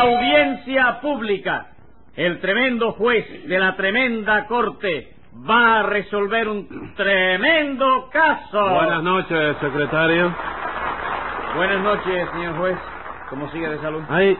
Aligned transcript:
Audiencia 0.00 1.00
pública. 1.00 1.68
El 2.16 2.40
tremendo 2.40 2.92
juez 2.92 3.26
de 3.46 3.58
la 3.58 3.76
tremenda 3.76 4.46
corte 4.46 5.14
va 5.48 5.80
a 5.80 5.82
resolver 5.84 6.48
un 6.48 6.94
tremendo 6.94 8.08
caso. 8.12 8.70
Buenas 8.70 9.02
noches, 9.02 9.56
secretario. 9.60 10.34
Buenas 11.56 11.82
noches, 11.82 12.28
señor 12.32 12.56
juez. 12.56 12.78
¿Cómo 13.30 13.48
sigue 13.50 13.68
de 13.68 13.78
salud? 13.78 14.02
Ay, 14.08 14.36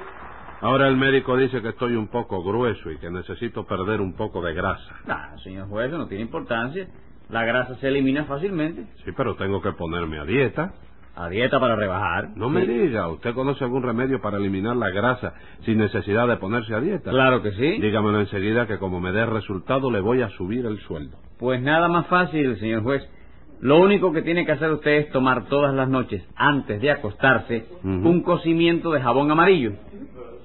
ahora 0.60 0.88
el 0.88 0.96
médico 0.96 1.36
dice 1.36 1.62
que 1.62 1.68
estoy 1.68 1.94
un 1.94 2.08
poco 2.08 2.42
grueso 2.42 2.90
y 2.90 2.98
que 2.98 3.10
necesito 3.10 3.64
perder 3.64 4.00
un 4.00 4.14
poco 4.14 4.42
de 4.42 4.54
grasa. 4.54 4.94
Ah, 5.08 5.36
señor 5.42 5.68
juez, 5.68 5.90
no 5.92 6.06
tiene 6.08 6.24
importancia. 6.24 6.88
La 7.28 7.44
grasa 7.44 7.76
se 7.76 7.88
elimina 7.88 8.24
fácilmente. 8.24 8.86
Sí, 9.04 9.12
pero 9.16 9.36
tengo 9.36 9.62
que 9.62 9.72
ponerme 9.72 10.18
a 10.18 10.24
dieta. 10.24 10.74
A 11.16 11.28
dieta 11.28 11.60
para 11.60 11.76
rebajar. 11.76 12.30
No 12.36 12.50
me 12.50 12.66
diga, 12.66 13.08
¿usted 13.08 13.34
conoce 13.34 13.62
algún 13.62 13.82
remedio 13.82 14.20
para 14.20 14.38
eliminar 14.38 14.76
la 14.76 14.90
grasa 14.90 15.34
sin 15.64 15.78
necesidad 15.78 16.26
de 16.26 16.36
ponerse 16.38 16.74
a 16.74 16.80
dieta? 16.80 17.10
Claro 17.10 17.40
que 17.40 17.52
sí. 17.52 17.78
Dígamelo 17.80 18.20
enseguida 18.20 18.66
que 18.66 18.78
como 18.78 19.00
me 19.00 19.12
dé 19.12 19.24
resultado 19.24 19.90
le 19.90 20.00
voy 20.00 20.22
a 20.22 20.30
subir 20.30 20.66
el 20.66 20.80
sueldo. 20.80 21.16
Pues 21.38 21.62
nada 21.62 21.88
más 21.88 22.06
fácil, 22.08 22.58
señor 22.58 22.82
juez. 22.82 23.08
Lo 23.60 23.80
único 23.80 24.12
que 24.12 24.22
tiene 24.22 24.44
que 24.44 24.52
hacer 24.52 24.70
usted 24.72 24.92
es 24.92 25.10
tomar 25.10 25.46
todas 25.46 25.72
las 25.74 25.88
noches, 25.88 26.22
antes 26.34 26.80
de 26.80 26.90
acostarse, 26.90 27.66
un 27.82 28.22
cocimiento 28.22 28.90
de 28.90 29.00
jabón 29.00 29.30
amarillo. 29.30 29.72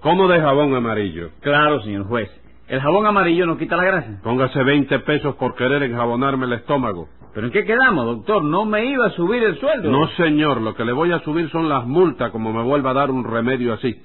¿Cómo 0.01 0.27
de 0.27 0.39
jabón 0.39 0.73
amarillo? 0.75 1.31
Claro, 1.41 1.81
señor 1.81 2.05
juez. 2.05 2.29
El 2.69 2.81
jabón 2.81 3.07
amarillo 3.07 3.47
no 3.47 3.57
quita 3.57 3.75
la 3.75 3.83
grasa. 3.83 4.19
Póngase 4.21 4.63
20 4.63 4.99
pesos 4.99 5.35
por 5.35 5.55
querer 5.55 5.81
enjabonarme 5.81 6.45
el 6.45 6.53
estómago. 6.53 7.09
¿Pero 7.33 7.47
en 7.47 7.51
qué 7.53 7.65
quedamos, 7.65 8.05
doctor? 8.05 8.43
No 8.43 8.65
me 8.65 8.85
iba 8.85 9.07
a 9.07 9.09
subir 9.11 9.41
el 9.41 9.59
sueldo. 9.59 9.89
No, 9.89 10.07
señor, 10.09 10.61
lo 10.61 10.75
que 10.75 10.85
le 10.85 10.91
voy 10.91 11.11
a 11.11 11.19
subir 11.21 11.49
son 11.49 11.67
las 11.67 11.87
multas 11.87 12.31
como 12.31 12.53
me 12.53 12.61
vuelva 12.61 12.91
a 12.91 12.93
dar 12.93 13.09
un 13.09 13.23
remedio 13.23 13.73
así. 13.73 13.95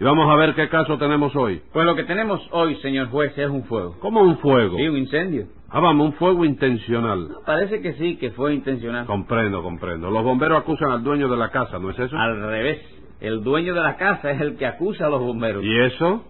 Y 0.00 0.04
vamos 0.04 0.28
a 0.28 0.36
ver 0.36 0.56
qué 0.56 0.68
caso 0.68 0.98
tenemos 0.98 1.34
hoy. 1.36 1.62
Pues 1.72 1.86
lo 1.86 1.94
que 1.94 2.02
tenemos 2.04 2.40
hoy, 2.50 2.74
señor 2.76 3.08
juez, 3.08 3.38
es 3.38 3.50
un 3.50 3.64
fuego. 3.64 3.96
¿Cómo 4.00 4.22
un 4.22 4.38
fuego? 4.38 4.76
Sí, 4.76 4.88
un 4.88 4.96
incendio. 4.96 5.46
Ah, 5.70 5.78
vamos, 5.78 6.06
un 6.08 6.12
fuego 6.14 6.44
intencional. 6.44 7.28
Parece 7.46 7.80
que 7.80 7.92
sí, 7.94 8.16
que 8.16 8.32
fue 8.32 8.52
intencional. 8.52 9.06
Comprendo, 9.06 9.62
comprendo. 9.62 10.10
Los 10.10 10.24
bomberos 10.24 10.58
acusan 10.58 10.90
al 10.90 11.04
dueño 11.04 11.28
de 11.28 11.36
la 11.36 11.50
casa, 11.50 11.78
¿no 11.78 11.90
es 11.90 11.98
eso? 12.00 12.16
Al 12.16 12.40
revés. 12.40 12.80
El 13.20 13.44
dueño 13.44 13.74
de 13.74 13.80
la 13.80 13.96
casa 13.96 14.30
es 14.32 14.40
el 14.40 14.56
que 14.56 14.66
acusa 14.66 15.06
a 15.06 15.08
los 15.08 15.20
bomberos. 15.20 15.64
¿Y 15.64 15.78
eso? 15.78 16.24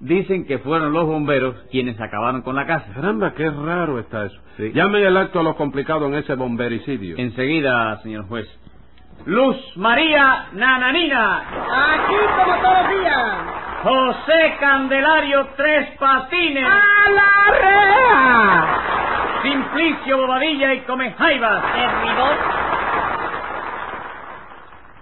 Dicen 0.00 0.46
que 0.46 0.58
fueron 0.58 0.92
los 0.92 1.06
bomberos 1.06 1.56
quienes 1.70 2.00
acabaron 2.00 2.42
con 2.42 2.54
la 2.54 2.66
casa. 2.66 2.86
Caramba, 2.94 3.34
qué 3.34 3.50
raro 3.50 3.98
está 3.98 4.26
eso. 4.26 4.40
Sí. 4.56 4.70
Llamen 4.72 5.04
el 5.04 5.16
acto 5.16 5.40
a 5.40 5.42
lo 5.42 5.56
complicado 5.56 6.06
en 6.06 6.14
ese 6.14 6.34
bombericidio. 6.34 7.16
Enseguida, 7.18 8.00
señor 8.02 8.28
juez. 8.28 8.46
Luz 9.26 9.56
María 9.76 10.46
Nananina. 10.52 11.38
Aquí 11.38 12.14
como 12.36 12.62
todos 12.62 12.82
los 12.82 13.00
días. 13.00 13.38
José 13.82 14.56
Candelario 14.60 15.48
Tres 15.56 15.88
Patines. 15.98 16.64
¡A 16.64 17.10
la 17.10 17.58
rea! 17.58 18.78
Simplicio 19.42 20.16
Bobadilla 20.18 20.74
y 20.74 20.80
Comejaivas. 20.80 21.64
Servidor. 21.74 22.36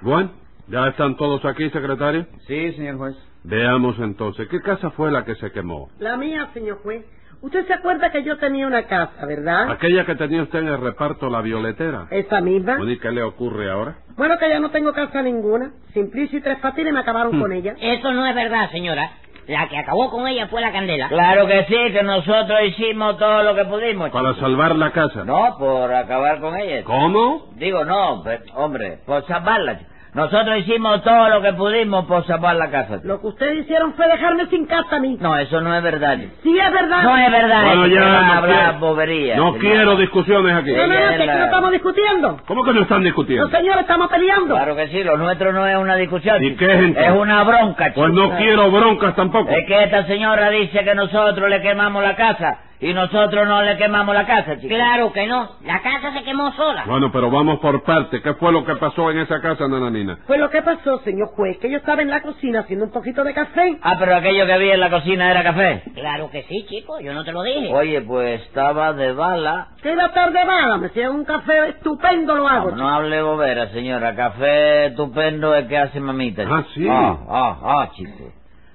Bueno, 0.02 0.30
¿ya 0.68 0.88
están 0.88 1.16
todos 1.16 1.44
aquí, 1.44 1.68
secretario? 1.70 2.26
Sí, 2.46 2.72
señor 2.72 2.98
juez. 2.98 3.16
Veamos 3.44 3.98
entonces, 3.98 4.48
¿qué 4.48 4.60
casa 4.60 4.90
fue 4.90 5.10
la 5.12 5.24
que 5.24 5.34
se 5.36 5.52
quemó? 5.52 5.88
La 5.98 6.16
mía, 6.16 6.48
señor 6.52 6.78
juez. 6.82 7.04
Usted 7.42 7.66
se 7.66 7.74
acuerda 7.74 8.10
que 8.10 8.24
yo 8.24 8.38
tenía 8.38 8.66
una 8.66 8.84
casa, 8.84 9.26
¿verdad? 9.26 9.70
Aquella 9.70 10.04
que 10.06 10.14
tenía 10.16 10.42
usted 10.42 10.60
en 10.60 10.68
el 10.68 10.80
reparto 10.80 11.28
La 11.28 11.42
Violetera. 11.42 12.06
Esa 12.10 12.40
misma. 12.40 12.76
Bueno, 12.78 12.90
¿y 12.92 12.98
qué 12.98 13.10
le 13.10 13.22
ocurre 13.22 13.70
ahora? 13.70 13.98
Bueno, 14.16 14.38
que 14.38 14.48
ya 14.48 14.58
no 14.58 14.70
tengo 14.70 14.92
casa 14.92 15.22
ninguna. 15.22 15.70
Simplicio 15.92 16.38
y 16.38 16.42
Tres 16.42 16.58
Patines 16.58 16.92
me 16.94 17.00
acabaron 17.00 17.38
con 17.38 17.52
ella. 17.52 17.74
Eso 17.80 18.12
no 18.12 18.26
es 18.26 18.34
verdad, 18.34 18.70
señora. 18.70 19.10
La 19.46 19.68
que 19.68 19.78
acabó 19.78 20.10
con 20.10 20.26
ella 20.26 20.48
fue 20.48 20.60
la 20.60 20.72
candela. 20.72 21.08
Claro 21.08 21.46
que 21.46 21.66
sí, 21.66 21.92
que 21.92 22.02
nosotros 22.02 22.58
hicimos 22.66 23.16
todo 23.16 23.44
lo 23.44 23.54
que 23.54 23.64
pudimos. 23.66 24.10
Para 24.10 24.30
chico. 24.34 24.40
salvar 24.46 24.74
la 24.74 24.90
casa. 24.90 25.24
No, 25.24 25.56
por 25.58 25.94
acabar 25.94 26.40
con 26.40 26.56
ella. 26.56 26.82
¿Cómo? 26.84 27.52
Digo, 27.54 27.84
no, 27.84 28.24
hombre, 28.54 28.98
por 29.06 29.24
salvarla. 29.26 29.78
chico. 29.78 29.90
Nosotros 30.16 30.58
hicimos 30.60 31.02
todo 31.04 31.28
lo 31.28 31.42
que 31.42 31.52
pudimos 31.52 32.06
por 32.06 32.26
salvar 32.26 32.56
la 32.56 32.70
casa. 32.70 33.00
Lo 33.04 33.20
que 33.20 33.26
ustedes 33.26 33.58
hicieron 33.58 33.92
fue 33.92 34.08
dejarme 34.08 34.46
sin 34.46 34.64
casa 34.66 34.96
a 34.96 34.98
mí. 34.98 35.18
No, 35.20 35.36
eso 35.36 35.60
no 35.60 35.76
es 35.76 35.82
verdad. 35.82 36.16
chico. 36.18 36.32
Sí, 36.42 36.58
es 36.58 36.72
verdad. 36.72 37.02
No 37.02 37.18
es 37.18 37.30
verdad. 37.30 37.62
Bueno, 37.66 37.86
ya, 37.86 38.00
no 38.00 38.32
hablar 38.32 38.62
quiero- 38.64 38.78
bobería. 38.78 39.36
No 39.36 39.54
quiero 39.58 39.96
discusiones 39.96 40.56
aquí. 40.56 40.72
No, 40.72 40.86
no, 40.86 40.94
no, 40.94 41.18
que 41.18 41.26
no 41.26 41.44
estamos 41.44 41.70
discutiendo. 41.72 42.40
¿Cómo 42.46 42.64
que 42.64 42.72
no 42.72 42.80
están 42.80 43.02
discutiendo? 43.02 43.46
No, 43.48 43.56
señor, 43.56 43.78
estamos 43.78 44.08
peleando. 44.08 44.54
Claro 44.54 44.74
que 44.74 44.88
sí, 44.88 45.04
lo 45.04 45.18
nuestro 45.18 45.52
no 45.52 45.66
es 45.68 45.76
una 45.76 45.96
discusión. 45.96 46.42
¿Y 46.42 46.48
chico. 46.48 46.60
qué 46.60 46.72
es 46.72 46.78
entonces? 46.80 47.12
Es 47.12 47.20
una 47.20 47.44
bronca, 47.44 47.88
chico. 47.90 48.00
Pues 48.00 48.12
no 48.14 48.30
quiero 48.38 48.70
broncas 48.70 49.14
tampoco. 49.16 49.50
Es 49.50 49.66
que 49.68 49.84
esta 49.84 50.06
señora 50.06 50.48
dice 50.48 50.82
que 50.82 50.94
nosotros 50.94 51.50
le 51.50 51.60
quemamos 51.60 52.02
la 52.02 52.16
casa 52.16 52.60
y 52.80 52.92
nosotros 52.92 53.46
no 53.48 53.62
le 53.62 53.76
quemamos 53.78 54.14
la 54.14 54.26
casa, 54.26 54.56
chico. 54.56 54.68
Claro 54.74 55.12
que 55.12 55.26
no. 55.26 55.48
La 55.64 55.80
casa 55.80 56.12
se 56.12 56.22
quemó 56.24 56.52
sola. 56.52 56.84
Bueno, 56.86 57.10
pero 57.10 57.30
vamos 57.30 57.58
por 57.60 57.82
parte. 57.82 58.20
¿Qué 58.20 58.34
fue 58.34 58.52
lo 58.52 58.64
que 58.64 58.76
pasó 58.76 59.10
en 59.10 59.18
esa 59.18 59.40
casa, 59.40 59.66
nananina? 59.66 60.18
Pues 60.26 60.38
lo 60.38 60.50
que 60.50 60.62
pasó, 60.62 60.98
señor 61.00 61.28
juez, 61.28 61.58
que 61.58 61.70
yo 61.70 61.78
estaba 61.78 62.02
en 62.02 62.10
la 62.10 62.20
cocina 62.20 62.60
haciendo 62.60 62.86
un 62.86 62.92
poquito 62.92 63.24
de 63.24 63.32
café. 63.32 63.78
Ah, 63.82 63.96
pero 63.98 64.14
aquello 64.14 64.44
que 64.44 64.52
había 64.52 64.74
en 64.74 64.80
la 64.80 64.90
cocina 64.90 65.30
era 65.30 65.42
café. 65.42 65.82
Claro 65.94 66.30
que 66.30 66.42
sí, 66.44 66.66
chico. 66.68 67.00
Yo 67.00 67.14
no 67.14 67.24
te 67.24 67.32
lo 67.32 67.42
dije. 67.42 67.72
Oye, 67.72 68.02
pues 68.02 68.42
estaba 68.42 68.92
de 68.92 69.12
bala. 69.12 69.68
Que 69.82 69.92
iba 69.92 70.12
tarde 70.12 70.44
mala, 70.44 70.76
me 70.76 70.88
hacían 70.88 71.12
un 71.12 71.24
café 71.24 71.70
estupendo 71.70 72.34
lo 72.34 72.48
hago. 72.48 72.70
No, 72.72 72.76
no 72.76 72.88
hable 72.88 73.22
bobera, 73.22 73.68
señora. 73.70 74.14
Café 74.14 74.86
estupendo 74.86 75.54
es 75.54 75.66
que 75.66 75.78
hace 75.78 76.00
mamita. 76.00 76.44
Ah, 76.48 76.64
sí. 76.74 76.86
Ah, 76.88 77.18
ah, 77.28 77.58
ah, 77.62 77.90
chico. 77.94 78.32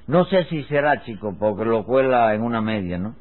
No 0.07 0.25
sé 0.25 0.43
si 0.45 0.63
será, 0.63 1.03
chico, 1.03 1.35
porque 1.39 1.63
lo 1.63 1.85
cuela 1.85 2.33
en 2.33 2.41
una 2.41 2.59
media, 2.59 2.97
¿no? 2.97 3.15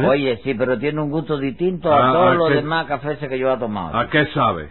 ¿Eh? 0.00 0.06
Oye, 0.06 0.40
sí, 0.44 0.54
pero 0.54 0.78
tiene 0.78 1.00
un 1.00 1.10
gusto 1.10 1.38
distinto 1.38 1.92
Ah, 1.92 2.10
a 2.10 2.12
todos 2.12 2.30
¿a 2.30 2.34
los 2.34 2.48
qué? 2.48 2.54
demás 2.56 2.86
cafés 2.86 3.18
que 3.18 3.38
yo 3.38 3.52
he 3.52 3.58
tomado. 3.58 3.96
¿A 3.96 4.08
qué 4.08 4.26
sabe? 4.34 4.70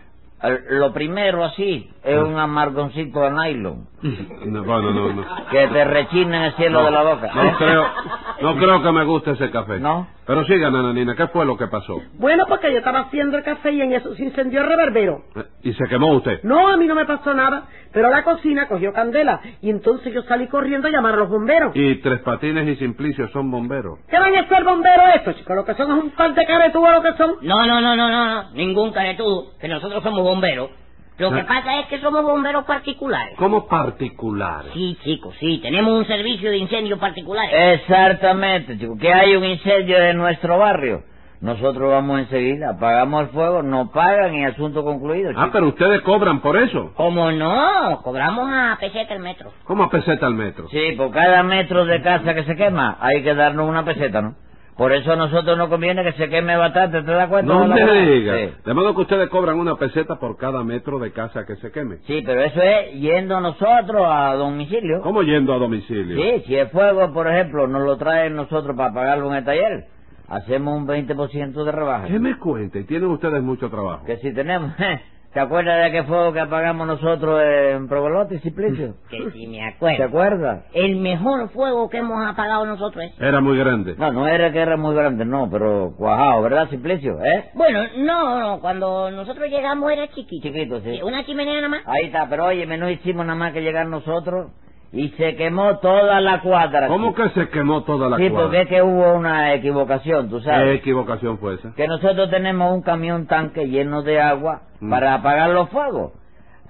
Lo 0.71 0.91
primero, 0.93 1.43
así, 1.43 1.89
es 2.03 2.17
Ah. 2.17 2.23
un 2.23 2.37
amargoncito 2.37 3.19
de 3.21 3.29
nylon 3.31 3.87
No, 4.45 4.63
bueno, 4.63 4.91
no, 4.91 5.13
no. 5.13 5.23
que 5.51 5.67
te 5.67 5.83
rechina 5.85 6.37
en 6.37 6.43
el 6.45 6.53
cielo 6.53 6.83
de 6.83 6.91
la 6.91 7.03
boca. 7.03 7.29
No 7.33 7.57
creo, 7.57 7.85
no 8.41 8.55
creo 8.57 8.81
que 8.81 8.91
me 8.91 9.03
guste 9.05 9.31
ese 9.31 9.51
café. 9.51 9.79
¿No? 9.79 10.07
Pero 10.25 10.45
siga, 10.45 10.69
nananina, 10.71 11.15
¿qué 11.15 11.27
fue 11.27 11.45
lo 11.45 11.57
que 11.57 11.67
pasó? 11.67 11.99
Bueno, 12.17 12.45
porque 12.47 12.71
yo 12.71 12.77
estaba 12.79 13.01
haciendo 13.01 13.37
el 13.37 13.43
café 13.43 13.71
y 13.73 13.81
en 13.81 13.91
eso 13.93 14.15
se 14.15 14.23
incendió 14.23 14.61
el 14.61 14.67
reverbero. 14.67 15.23
Eh, 15.35 15.43
¿Y 15.63 15.73
se 15.73 15.85
quemó 15.89 16.13
usted? 16.13 16.39
No, 16.43 16.69
a 16.69 16.77
mí 16.77 16.87
no 16.87 16.95
me 16.95 17.05
pasó 17.05 17.33
nada, 17.33 17.65
pero 17.91 18.09
la 18.09 18.23
cocina 18.23 18.67
cogió 18.67 18.93
candela 18.93 19.41
y 19.61 19.69
entonces 19.69 20.13
yo 20.13 20.21
salí 20.23 20.47
corriendo 20.47 20.87
a 20.87 20.91
llamar 20.91 21.15
a 21.15 21.17
los 21.17 21.29
bomberos. 21.29 21.75
Y 21.75 21.95
Tres 21.95 22.21
Patines 22.21 22.67
y 22.67 22.75
Simplicio 22.77 23.27
son 23.29 23.51
bomberos. 23.51 23.99
¿Qué 24.09 24.17
van 24.17 24.33
a 24.35 24.47
ser 24.47 24.63
bomberos 24.63 25.05
estos, 25.15 25.35
chicos? 25.35 25.55
Lo 25.55 25.65
que 25.65 25.73
son 25.75 25.91
es 25.97 26.03
un 26.03 26.09
par 26.11 26.33
de 26.33 26.45
caretúas 26.45 26.93
lo 26.95 27.01
que 27.03 27.17
son. 27.17 27.35
No, 27.41 27.65
no, 27.67 27.81
no, 27.81 27.95
no, 27.95 28.09
no, 28.09 28.25
no. 28.43 28.51
Ningún 28.51 28.91
caretudo. 28.93 29.51
Que 29.59 29.67
nosotros 29.67 30.01
somos 30.01 30.21
bomberos. 30.23 30.30
Lo 31.17 31.31
que 31.31 31.41
Ah. 31.41 31.45
pasa 31.47 31.79
es 31.81 31.85
que 31.87 31.99
somos 31.99 32.23
bomberos 32.23 32.65
particulares. 32.65 33.35
¿Cómo 33.37 33.67
particulares? 33.67 34.71
Sí, 34.73 34.97
chicos, 35.03 35.35
sí. 35.39 35.59
Tenemos 35.61 35.93
un 35.93 36.05
servicio 36.07 36.49
de 36.49 36.57
incendios 36.57 36.97
particulares. 36.99 37.79
Exactamente, 37.81 38.77
chico. 38.79 38.97
Que 38.97 39.13
hay 39.13 39.35
un 39.35 39.43
incendio 39.45 39.97
en 39.99 40.17
nuestro 40.17 40.57
barrio. 40.57 41.03
Nosotros 41.41 41.89
vamos 41.91 42.19
enseguida, 42.19 42.71
apagamos 42.75 43.23
el 43.23 43.29
fuego, 43.29 43.63
nos 43.63 43.89
pagan 43.89 44.35
y 44.35 44.45
asunto 44.45 44.83
concluido. 44.83 45.31
Ah, 45.31 45.45
chico. 45.45 45.49
pero 45.53 45.67
ustedes 45.69 46.01
cobran 46.01 46.39
por 46.39 46.55
eso. 46.57 46.91
¿Cómo 46.95 47.31
no? 47.31 47.99
Cobramos 48.03 48.47
a 48.51 48.77
peseta 48.79 49.13
el 49.15 49.21
metro. 49.21 49.51
¿Cómo 49.65 49.83
a 49.83 49.89
peseta 49.89 50.27
al 50.27 50.35
metro? 50.35 50.69
Sí, 50.69 50.91
por 50.97 51.11
cada 51.11 51.41
metro 51.43 51.85
de 51.85 51.99
casa 52.01 52.33
que 52.35 52.43
se 52.43 52.55
quema 52.55 52.97
hay 52.99 53.23
que 53.23 53.33
darnos 53.33 53.67
una 53.67 53.83
peseta, 53.83 54.21
¿no? 54.21 54.35
Por 54.77 54.93
eso 54.93 55.11
a 55.11 55.15
nosotros 55.15 55.57
nos 55.57 55.67
conviene 55.69 56.03
que 56.03 56.13
se 56.13 56.29
queme 56.29 56.55
bastante, 56.55 57.03
¿te 57.03 57.11
das 57.11 57.27
cuenta? 57.27 57.53
No 57.53 57.67
me 57.67 57.75
verdad? 57.75 58.01
diga. 58.05 58.35
Sí. 58.37 58.49
De 58.65 58.73
modo 58.73 58.95
que 58.95 59.01
ustedes 59.01 59.29
cobran 59.29 59.59
una 59.59 59.75
peseta 59.75 60.17
por 60.17 60.37
cada 60.37 60.63
metro 60.63 60.97
de 60.97 61.11
casa 61.11 61.45
que 61.45 61.55
se 61.57 61.71
queme. 61.71 61.97
Sí, 62.07 62.23
pero 62.25 62.41
eso 62.41 62.61
es 62.61 62.93
yendo 62.93 63.39
nosotros 63.41 64.01
a 64.07 64.33
domicilio. 64.35 65.01
¿Cómo 65.01 65.21
yendo 65.23 65.53
a 65.53 65.57
domicilio? 65.59 66.15
Sí, 66.17 66.43
si 66.47 66.55
el 66.55 66.69
fuego, 66.69 67.13
por 67.13 67.27
ejemplo, 67.27 67.67
nos 67.67 67.83
lo 67.83 67.97
traen 67.97 68.35
nosotros 68.35 68.75
para 68.75 68.93
pagarlo 68.93 69.27
en 69.29 69.35
el 69.37 69.45
taller, 69.45 69.85
hacemos 70.27 70.75
un 70.75 70.87
20% 70.87 71.63
de 71.63 71.71
rebaja. 71.71 72.07
¿Qué 72.07 72.17
me 72.19 72.37
cuenta? 72.39 72.79
Y 72.79 72.85
tienen 72.85 73.09
ustedes 73.09 73.43
mucho 73.43 73.69
trabajo. 73.69 74.05
Que 74.05 74.17
si 74.17 74.33
tenemos... 74.33 74.71
¿Te 75.33 75.39
acuerdas 75.39 75.77
de 75.77 75.85
aquel 75.85 76.05
fuego 76.07 76.33
que 76.33 76.41
apagamos 76.41 76.85
nosotros 76.87 77.41
en 77.41 77.87
Provelote, 77.87 78.39
Simplicio? 78.39 78.95
Que 79.09 79.31
si 79.31 79.47
me 79.47 79.57
¿Te 79.59 79.63
acuerdo. 79.63 80.03
acuerdas? 80.03 80.65
El 80.73 80.97
mejor 80.97 81.49
fuego 81.51 81.89
que 81.89 81.99
hemos 81.99 82.25
apagado 82.27 82.65
nosotros 82.65 83.05
es... 83.05 83.19
Era 83.21 83.39
muy 83.39 83.57
grande. 83.57 83.95
No, 83.97 84.11
no 84.11 84.27
era 84.27 84.51
que 84.51 84.59
era 84.59 84.75
muy 84.75 84.93
grande, 84.93 85.23
no, 85.23 85.49
pero 85.49 85.93
cuajado, 85.97 86.41
¿verdad, 86.41 86.69
Simplicio? 86.69 87.23
¿Eh? 87.23 87.49
Bueno, 87.53 87.79
no, 87.99 88.39
no. 88.39 88.59
Cuando 88.59 89.09
nosotros 89.11 89.49
llegamos 89.49 89.89
era 89.91 90.07
chiquito. 90.09 90.47
Chiquito, 90.47 90.81
sí. 90.81 91.01
Una 91.01 91.25
chimenea 91.25 91.55
nada 91.55 91.69
más. 91.69 91.81
Ahí 91.85 92.07
está, 92.07 92.27
pero 92.29 92.45
oye, 92.47 92.65
no 92.65 92.89
hicimos 92.89 93.25
nada 93.25 93.37
más 93.37 93.53
que 93.53 93.61
llegar 93.61 93.87
nosotros 93.87 94.51
y 94.93 95.09
se 95.11 95.35
quemó 95.35 95.77
toda 95.79 96.19
la 96.19 96.41
cuadra. 96.41 96.87
¿Cómo 96.87 97.13
que 97.15 97.29
se 97.29 97.49
quemó 97.49 97.83
toda 97.83 98.09
la 98.09 98.17
Sí, 98.17 98.29
cuadra? 98.29 98.43
porque 98.45 98.61
es 98.63 98.67
que 98.67 98.81
hubo 98.81 99.13
una 99.13 99.53
equivocación, 99.53 100.29
tú 100.29 100.39
¿Qué 100.39 100.45
sabes. 100.45 100.75
equivocación 100.79 101.37
fue 101.37 101.55
esa? 101.55 101.73
Que 101.75 101.87
nosotros 101.87 102.29
tenemos 102.29 102.73
un 102.73 102.81
camión 102.81 103.25
tanque 103.27 103.67
lleno 103.69 104.01
de 104.03 104.19
agua 104.21 104.63
Mm. 104.81 104.89
para 104.89 105.13
apagar 105.13 105.49
los 105.51 105.69
fuegos. 105.69 106.11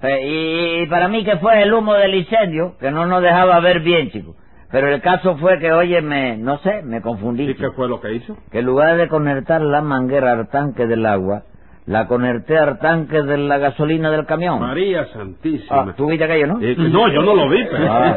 Y, 0.02 0.82
y 0.82 0.86
para 0.88 1.08
mí 1.08 1.24
que 1.24 1.36
fue 1.36 1.62
el 1.62 1.72
humo 1.72 1.94
del 1.94 2.14
incendio, 2.14 2.74
que 2.80 2.90
no 2.90 3.06
nos 3.06 3.22
dejaba 3.22 3.60
ver 3.60 3.80
bien, 3.80 4.10
chico. 4.10 4.34
Pero 4.70 4.88
el 4.88 5.00
caso 5.00 5.36
fue 5.36 5.58
que, 5.58 5.70
oye, 5.72 6.00
me, 6.00 6.36
no 6.38 6.58
sé, 6.58 6.82
me 6.82 7.00
confundí. 7.02 7.44
¿Y 7.44 7.54
qué 7.54 7.70
fue 7.72 7.88
lo 7.88 8.00
que 8.00 8.14
hizo? 8.14 8.36
Que 8.50 8.60
en 8.60 8.64
lugar 8.66 8.96
de 8.96 9.06
conectar 9.08 9.60
la 9.60 9.82
manguera 9.82 10.32
al 10.32 10.48
tanque 10.48 10.86
del 10.86 11.04
agua, 11.06 11.42
la 11.86 12.06
conecté 12.06 12.56
al 12.56 12.78
tanque 12.78 13.22
de 13.22 13.36
la 13.38 13.58
gasolina 13.58 14.10
del 14.10 14.24
camión. 14.24 14.60
María 14.60 15.00
Ah, 15.02 15.06
Santísima. 15.12 15.94
¿Tú 15.96 16.06
viste 16.06 16.24
aquello, 16.24 16.46
no? 16.46 16.62
Y- 16.64 16.76
no, 16.76 17.08
yo 17.12 17.22
no 17.22 17.34
lo 17.34 17.48
vi, 17.48 17.64
pero... 17.64 17.92
Ah. 17.92 18.16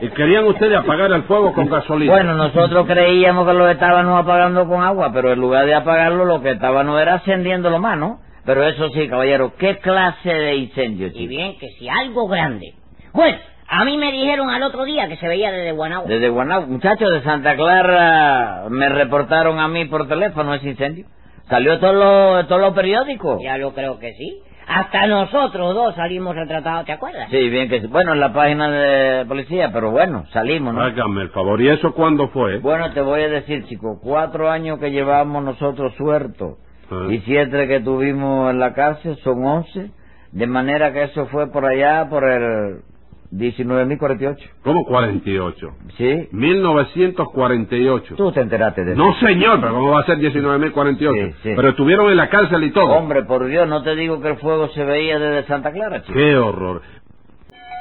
Y 0.00 0.08
querían 0.10 0.44
ustedes 0.46 0.78
apagar 0.78 1.12
el 1.12 1.22
fuego 1.24 1.52
con 1.52 1.68
gasolina. 1.68 2.10
Bueno, 2.12 2.34
nosotros 2.34 2.86
creíamos 2.86 3.46
que 3.46 3.52
lo 3.52 3.68
estábamos 3.68 4.18
apagando 4.18 4.66
con 4.66 4.82
agua, 4.82 5.10
pero 5.12 5.32
en 5.32 5.40
lugar 5.40 5.66
de 5.66 5.74
apagarlo, 5.74 6.24
lo 6.24 6.40
que 6.40 6.52
estábamos 6.52 7.00
era 7.00 7.14
ascendiéndolo 7.14 7.78
más, 7.80 7.98
¿no? 7.98 8.18
Pero 8.46 8.64
eso 8.64 8.88
sí, 8.88 9.06
caballero, 9.08 9.52
¿qué 9.58 9.76
clase 9.78 10.28
de 10.32 10.56
incendio, 10.56 11.08
Y 11.08 11.12
chico? 11.12 11.28
bien, 11.28 11.58
que 11.58 11.68
si 11.78 11.88
algo 11.88 12.26
grande. 12.28 12.72
Bueno, 13.12 13.36
a 13.68 13.84
mí 13.84 13.96
me 13.98 14.10
dijeron 14.10 14.48
al 14.50 14.62
otro 14.64 14.84
día 14.84 15.06
que 15.06 15.16
se 15.16 15.28
veía 15.28 15.52
desde 15.52 15.72
Guanagua. 15.72 16.08
Desde 16.08 16.28
Guanau, 16.30 16.66
muchachos 16.66 17.10
de 17.12 17.22
Santa 17.22 17.54
Clara 17.56 18.64
me 18.70 18.88
reportaron 18.88 19.60
a 19.60 19.68
mí 19.68 19.84
por 19.84 20.08
teléfono 20.08 20.54
ese 20.54 20.70
incendio. 20.70 21.04
Salió 21.48 21.78
todos 21.80 21.94
los 21.94 22.48
todos 22.48 22.60
los 22.60 22.74
periódicos. 22.74 23.38
Ya 23.42 23.58
lo 23.58 23.72
creo 23.74 23.98
que 23.98 24.12
sí. 24.14 24.40
Hasta 24.66 25.06
nosotros 25.08 25.74
dos 25.74 25.94
salimos 25.96 26.36
retratados, 26.36 26.86
¿te 26.86 26.92
acuerdas? 26.92 27.28
Sí, 27.30 27.48
bien 27.50 27.68
que 27.68 27.80
sí. 27.80 27.88
Bueno, 27.88 28.12
en 28.12 28.20
la 28.20 28.32
página 28.32 28.70
de 28.70 29.26
policía, 29.26 29.70
pero 29.72 29.90
bueno, 29.90 30.24
salimos, 30.32 30.72
¿no? 30.72 30.80
Hágame 30.82 31.22
el 31.22 31.30
favor. 31.30 31.60
¿Y 31.60 31.68
eso 31.68 31.92
cuándo 31.92 32.28
fue? 32.28 32.58
Bueno, 32.58 32.92
te 32.92 33.00
voy 33.00 33.22
a 33.22 33.28
decir, 33.28 33.64
chico, 33.66 33.98
cuatro 34.02 34.48
años 34.48 34.78
que 34.78 34.90
llevamos 34.92 35.42
nosotros 35.42 35.92
sueltos 35.96 36.58
Ah. 36.90 37.06
y 37.10 37.18
siete 37.20 37.66
que 37.68 37.80
tuvimos 37.80 38.50
en 38.50 38.58
la 38.60 38.72
cárcel 38.72 39.16
son 39.24 39.44
once, 39.44 39.90
de 40.30 40.46
manera 40.46 40.92
que 40.92 41.04
eso 41.04 41.26
fue 41.26 41.50
por 41.50 41.64
allá, 41.66 42.06
por 42.08 42.22
el 42.28 42.82
19.048. 43.32 44.36
¿Cómo 44.62 44.84
48? 44.84 45.68
¿Sí? 45.96 46.28
1948. 46.32 48.14
Tú 48.16 48.30
te 48.32 48.40
enteraste 48.40 48.84
de 48.84 48.92
eso. 48.92 49.02
No, 49.02 49.14
señor, 49.14 49.60
pero 49.60 49.72
¿cómo 49.72 49.90
va 49.90 50.00
a 50.00 50.06
ser 50.06 50.18
19.048? 50.18 51.32
Sí, 51.32 51.34
sí. 51.42 51.52
Pero 51.56 51.68
estuvieron 51.70 52.10
en 52.10 52.16
la 52.18 52.28
cárcel 52.28 52.62
y 52.64 52.70
todo. 52.72 52.92
Hombre, 52.92 53.24
por 53.24 53.46
Dios, 53.46 53.66
no 53.68 53.82
te 53.82 53.96
digo 53.96 54.20
que 54.20 54.28
el 54.28 54.36
fuego 54.36 54.68
se 54.68 54.84
veía 54.84 55.18
desde 55.18 55.46
Santa 55.48 55.72
Clara, 55.72 56.02
chico. 56.02 56.12
Qué 56.12 56.36
horror. 56.36 56.82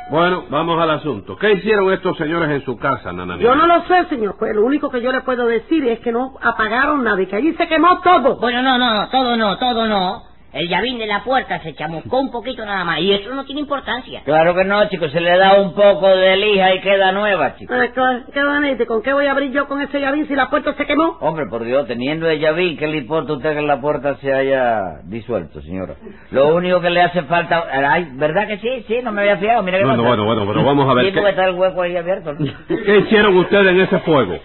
Bueno, 0.09 0.43
vamos 0.49 0.81
al 0.81 0.89
asunto. 0.89 1.37
¿Qué 1.37 1.53
hicieron 1.53 1.91
estos 1.93 2.17
señores 2.17 2.49
en 2.49 2.65
su 2.65 2.77
casa, 2.77 3.13
Nananina? 3.13 3.41
Yo 3.41 3.55
no 3.55 3.65
lo 3.65 3.83
sé, 3.85 4.05
señor 4.09 4.33
juez. 4.37 4.53
Lo 4.55 4.65
único 4.65 4.89
que 4.89 5.01
yo 5.01 5.11
le 5.11 5.21
puedo 5.21 5.45
decir 5.45 5.85
es 5.87 5.99
que 5.99 6.11
no 6.11 6.37
apagaron 6.41 7.03
nada 7.03 7.21
y 7.21 7.27
que 7.27 7.35
allí 7.37 7.53
se 7.53 7.67
quemó 7.67 8.01
todo. 8.01 8.37
Bueno, 8.37 8.61
no, 8.61 8.77
no, 8.77 8.93
no, 8.93 9.09
todo 9.09 9.37
no, 9.37 9.57
todo 9.57 9.87
no. 9.87 10.30
El 10.53 10.67
llavín 10.67 10.97
de 10.99 11.07
la 11.07 11.23
puerta 11.23 11.59
se 11.61 11.73
chamuscó 11.75 12.19
un 12.19 12.29
poquito 12.31 12.65
nada 12.65 12.83
más. 12.83 12.99
Y 12.99 13.13
eso 13.13 13.29
no 13.33 13.45
tiene 13.45 13.61
importancia. 13.61 14.21
Claro 14.25 14.53
que 14.53 14.65
no, 14.65 14.83
chico, 14.89 15.07
se 15.09 15.21
le 15.21 15.37
da 15.37 15.53
un 15.61 15.73
poco 15.73 16.07
de 16.09 16.35
lija 16.35 16.75
y 16.75 16.81
queda 16.81 17.11
nueva, 17.13 17.55
chico. 17.55 17.73
Ah, 17.73 17.85
¿Qué? 18.33 18.85
¿Con 18.85 19.01
qué 19.01 19.13
voy 19.13 19.27
a 19.27 19.31
abrir 19.31 19.51
yo 19.51 19.67
con 19.67 19.81
ese 19.81 19.99
llavín 20.01 20.27
si 20.27 20.35
la 20.35 20.49
puerta 20.49 20.73
se 20.73 20.85
quemó? 20.85 21.17
Hombre, 21.21 21.45
por 21.49 21.63
Dios, 21.63 21.87
teniendo 21.87 22.29
el 22.29 22.39
llavín, 22.39 22.77
¿qué 22.77 22.87
le 22.87 22.97
importa 22.97 23.31
a 23.31 23.35
usted 23.37 23.55
que 23.55 23.61
la 23.61 23.79
puerta 23.79 24.15
se 24.17 24.33
haya 24.33 24.81
disuelto, 25.05 25.61
señora? 25.61 25.93
Lo 26.31 26.53
único 26.55 26.81
que 26.81 26.89
le 26.89 27.01
hace 27.01 27.21
falta... 27.23 27.63
Ay, 27.71 28.09
¿verdad 28.15 28.47
que 28.47 28.57
sí? 28.57 28.83
Sí, 28.87 28.99
no 29.03 29.11
me 29.13 29.21
había 29.21 29.37
fijado, 29.37 29.63
mira 29.63 29.77
qué 29.77 29.85
Bueno, 29.85 30.03
pasa. 30.03 30.07
bueno, 30.15 30.25
bueno, 30.25 30.51
pero 30.51 30.65
vamos 30.65 30.89
a 30.89 30.93
ver 30.95 31.05
Sí, 31.05 31.11
qué- 31.11 31.17
porque 31.19 31.29
está 31.31 31.45
el 31.47 31.55
hueco 31.55 31.81
ahí 31.81 31.95
abierto, 31.95 32.33
¿no? 32.33 32.45
¿Qué 32.85 32.97
hicieron 32.97 33.37
ustedes 33.37 33.67
en 33.71 33.81
ese 33.81 33.99
fuego? 33.99 34.35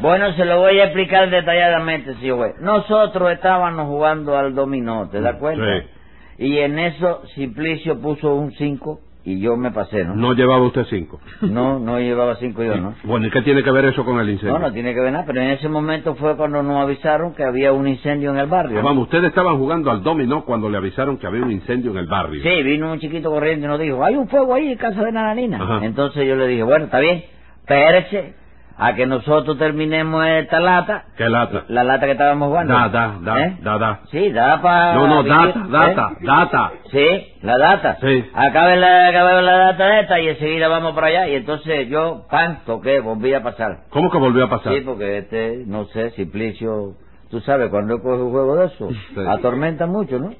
Bueno, 0.00 0.32
se 0.34 0.44
lo 0.44 0.58
voy 0.60 0.78
a 0.78 0.84
explicar 0.84 1.28
detalladamente, 1.28 2.14
señor 2.14 2.36
juez. 2.38 2.52
Nosotros 2.60 3.32
estábamos 3.32 3.86
jugando 3.86 4.36
al 4.36 4.54
dominó, 4.54 5.08
¿te 5.10 5.20
das 5.20 5.36
cuenta? 5.36 5.55
Sí. 5.56 6.44
Y 6.46 6.58
en 6.58 6.78
eso 6.78 7.22
Simplicio 7.34 8.00
puso 8.00 8.34
un 8.34 8.52
5 8.52 9.00
y 9.26 9.40
yo 9.40 9.56
me 9.56 9.72
pasé, 9.72 10.04
¿no? 10.04 10.14
No 10.14 10.34
llevaba 10.34 10.64
usted 10.64 10.84
cinco. 10.88 11.20
No, 11.40 11.80
no 11.80 11.98
llevaba 11.98 12.36
5 12.36 12.62
yo, 12.62 12.76
¿no? 12.76 12.94
Bueno, 13.02 13.26
¿y 13.26 13.30
qué 13.30 13.42
tiene 13.42 13.64
que 13.64 13.72
ver 13.72 13.86
eso 13.86 14.04
con 14.04 14.20
el 14.20 14.30
incendio? 14.30 14.56
No, 14.56 14.66
no 14.68 14.72
tiene 14.72 14.94
que 14.94 15.00
ver 15.00 15.12
nada, 15.12 15.24
pero 15.26 15.40
en 15.40 15.50
ese 15.50 15.68
momento 15.68 16.14
fue 16.14 16.36
cuando 16.36 16.62
nos 16.62 16.80
avisaron 16.80 17.34
que 17.34 17.42
había 17.42 17.72
un 17.72 17.88
incendio 17.88 18.30
en 18.30 18.36
el 18.36 18.46
barrio. 18.46 18.78
Ah. 18.78 18.82
Vamos, 18.84 19.04
ustedes 19.04 19.24
estaban 19.24 19.58
jugando 19.58 19.90
al 19.90 20.04
dominó 20.04 20.44
cuando 20.44 20.70
le 20.70 20.76
avisaron 20.76 21.18
que 21.18 21.26
había 21.26 21.42
un 21.42 21.50
incendio 21.50 21.90
en 21.90 21.96
el 21.96 22.06
barrio. 22.06 22.40
Sí, 22.40 22.62
vino 22.62 22.92
un 22.92 23.00
chiquito 23.00 23.28
corriendo 23.30 23.66
y 23.66 23.68
nos 23.68 23.80
dijo, 23.80 24.04
hay 24.04 24.14
un 24.14 24.28
fuego 24.28 24.54
ahí 24.54 24.70
en 24.70 24.78
casa 24.78 25.02
de 25.02 25.10
Nananina. 25.10 25.60
Ajá. 25.60 25.84
Entonces 25.84 26.24
yo 26.24 26.36
le 26.36 26.46
dije, 26.46 26.62
bueno, 26.62 26.84
está 26.84 27.00
bien, 27.00 27.24
espérese 27.62 28.45
a 28.78 28.94
que 28.94 29.06
nosotros 29.06 29.56
terminemos 29.58 30.26
esta 30.26 30.60
lata, 30.60 31.04
¿Qué 31.16 31.28
lata? 31.28 31.64
la 31.68 31.82
lata 31.84 32.06
que 32.06 32.12
estábamos 32.12 32.48
jugando. 32.48 32.74
Da, 32.74 32.88
da, 32.88 33.18
da, 33.22 33.40
¿Eh? 33.40 33.56
da, 33.62 33.78
da. 33.78 34.00
Sí, 34.10 34.30
da 34.32 34.60
para... 34.60 34.94
No, 34.94 35.06
no, 35.06 35.22
data, 35.22 35.64
data, 35.68 36.08
data. 36.20 36.72
Sí, 36.90 37.34
la 37.42 37.56
data. 37.58 37.96
Sí. 38.00 38.24
Acabe 38.34 38.76
la, 38.76 39.08
acabe 39.08 39.40
la 39.42 39.56
data 39.58 40.00
esta 40.00 40.20
y 40.20 40.28
enseguida 40.28 40.68
vamos 40.68 40.92
para 40.92 41.06
allá. 41.06 41.28
Y 41.28 41.36
entonces 41.36 41.88
yo, 41.88 42.26
pan, 42.30 42.60
toqué, 42.66 43.00
volví 43.00 43.32
a 43.34 43.42
pasar. 43.42 43.84
¿Cómo 43.90 44.10
que 44.10 44.18
volvió 44.18 44.44
a 44.44 44.50
pasar? 44.50 44.74
Sí, 44.74 44.80
porque 44.82 45.18
este, 45.18 45.62
no 45.66 45.86
sé, 45.86 46.10
Simplicio, 46.10 46.96
tú 47.30 47.40
sabes, 47.40 47.70
cuando 47.70 48.00
coge 48.02 48.22
un 48.22 48.30
juego 48.30 48.56
de 48.56 48.66
eso, 48.66 48.88
Sí. 48.90 49.20
atormenta 49.28 49.86
mucho, 49.86 50.18
¿no? 50.18 50.30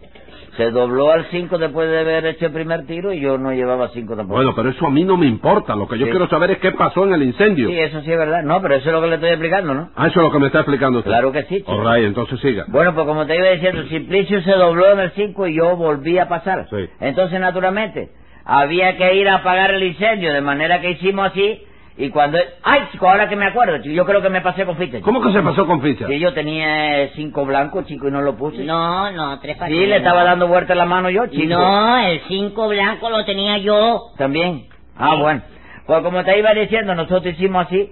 Se 0.56 0.70
dobló 0.70 1.10
al 1.12 1.26
5 1.30 1.58
después 1.58 1.90
de 1.90 1.98
haber 2.00 2.24
hecho 2.26 2.46
el 2.46 2.52
primer 2.52 2.86
tiro 2.86 3.12
y 3.12 3.20
yo 3.20 3.36
no 3.38 3.52
llevaba 3.52 3.88
5 3.88 4.16
tampoco. 4.16 4.36
Bueno, 4.36 4.54
pero 4.56 4.70
eso 4.70 4.86
a 4.86 4.90
mí 4.90 5.04
no 5.04 5.16
me 5.16 5.26
importa. 5.26 5.76
Lo 5.76 5.86
que 5.86 5.98
yo 5.98 6.06
Sí. 6.06 6.10
quiero 6.10 6.28
saber 6.28 6.52
es 6.52 6.58
qué 6.58 6.72
pasó 6.72 7.04
en 7.04 7.12
el 7.14 7.22
incendio. 7.22 7.68
Sí, 7.68 7.78
eso 7.78 8.00
sí 8.02 8.10
es 8.10 8.18
verdad. 8.18 8.42
No, 8.42 8.60
pero 8.62 8.74
eso 8.76 8.88
es 8.88 8.92
lo 8.94 9.00
que 9.02 9.08
le 9.08 9.14
estoy 9.16 9.30
explicando, 9.30 9.74
¿no? 9.74 9.90
Ah, 9.94 10.06
eso 10.06 10.20
es 10.20 10.24
lo 10.26 10.32
que 10.32 10.38
me 10.38 10.46
está 10.46 10.60
explicando 10.60 10.98
usted. 11.00 11.10
Claro 11.10 11.32
que 11.32 11.42
sí, 11.44 11.56
chico. 11.58 11.72
All 11.72 11.94
right, 11.96 12.06
entonces 12.06 12.40
siga. 12.40 12.64
Bueno, 12.68 12.94
pues 12.94 13.06
como 13.06 13.26
te 13.26 13.36
iba 13.36 13.48
diciendo, 13.50 13.82
Simplicio 13.88 14.40
se 14.42 14.52
dobló 14.52 14.92
en 14.92 15.00
el 15.00 15.10
5 15.12 15.46
y 15.46 15.56
yo 15.56 15.76
volví 15.76 16.18
a 16.18 16.28
pasar. 16.28 16.66
Sí. 16.70 16.88
Entonces, 17.00 17.38
naturalmente, 17.38 18.08
había 18.44 18.96
que 18.96 19.14
ir 19.16 19.28
a 19.28 19.36
apagar 19.36 19.72
el 19.72 19.82
incendio, 19.82 20.32
de 20.32 20.40
manera 20.40 20.80
que 20.80 20.90
hicimos 20.92 21.26
así, 21.26 21.62
y 21.98 22.10
cuando... 22.10 22.38
¡Ay, 22.62 22.82
chico, 22.92 23.08
ahora 23.08 23.28
que 23.28 23.36
me 23.36 23.46
acuerdo, 23.46 23.78
chico, 23.78 23.94
yo 23.94 24.04
creo 24.04 24.20
que 24.22 24.28
me 24.30 24.40
pasé 24.42 24.64
con 24.66 24.76
ficha. 24.76 24.98
chico. 24.98 25.04
¿Cómo 25.04 25.22
que 25.22 25.32
se 25.32 25.42
pasó 25.42 25.66
con 25.66 25.80
ficha? 25.82 26.06
Sí, 26.06 26.18
yo 26.18 26.32
tenía 26.34 27.02
eh, 27.02 27.12
cinco 27.14 27.44
blancos, 27.46 27.86
chico, 27.86 28.08
y 28.08 28.10
no 28.10 28.20
lo 28.22 28.36
puse. 28.36 28.64
No, 28.64 29.10
no, 29.12 29.38
tres 29.40 29.54
Sí, 29.54 29.60
patines. 29.60 29.88
le 29.88 29.96
estaba 29.96 30.22
dando 30.24 30.46
vuelta 30.48 30.74
la 30.74 30.84
mano 30.84 31.08
yo, 31.10 31.26
chico. 31.28 31.48
No, 31.54 31.98
el 31.98 32.20
cinco 32.28 32.68
blanco 32.68 33.08
lo 33.10 33.24
tenía 33.24 33.58
yo. 33.58 34.00
También. 34.18 34.66
Ah, 34.96 35.12
Sí. 35.16 35.20
bueno. 35.22 35.42
Pues 35.86 36.00
como 36.02 36.24
te 36.24 36.38
iba 36.38 36.52
diciendo, 36.52 36.94
nosotros 36.94 37.32
hicimos 37.34 37.66
así, 37.66 37.90